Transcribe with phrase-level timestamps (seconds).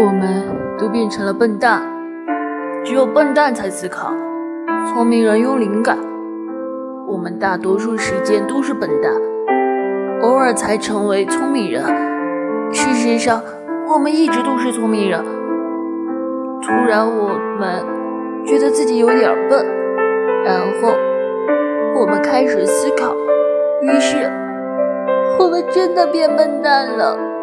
[0.00, 1.82] 我们都变成了笨蛋。
[2.84, 4.12] 只有笨蛋才思考
[4.86, 5.98] 聪明人有灵感。
[7.08, 9.12] 我们大多数时间都是笨蛋。
[10.20, 11.82] 偶尔才成为聪明人。
[12.70, 13.42] 事实上
[13.88, 15.24] 我们一直都是聪明人。
[16.62, 17.82] 突然我们
[18.44, 19.66] 觉得自己有点笨。
[20.44, 20.92] 然后
[21.98, 23.14] 我们开始思考
[23.82, 24.30] 于是
[25.38, 27.37] 我们真的变笨蛋了？